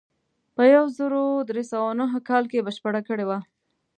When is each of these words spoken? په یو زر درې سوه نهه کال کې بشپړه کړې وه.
په 0.55 0.63
یو 0.75 0.85
زر 0.97 1.11
درې 1.49 1.63
سوه 1.71 1.89
نهه 1.99 2.19
کال 2.29 2.43
کې 2.51 2.65
بشپړه 2.67 3.01
کړې 3.07 3.25
وه. 3.29 3.39